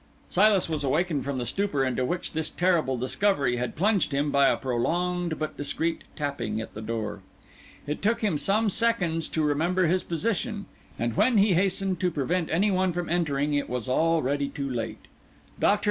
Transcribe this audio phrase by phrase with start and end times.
[0.31, 4.47] Silas was awakened from the stupor into which his terrible discovery had plunged him by
[4.47, 7.21] a prolonged but discreet tapping at the door.
[7.85, 10.65] It took him some seconds to remember his position;
[10.97, 15.05] and when he hastened to prevent anyone from entering it was already too late.
[15.59, 15.79] Dr.